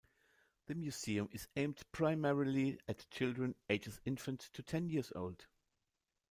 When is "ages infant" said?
3.69-4.39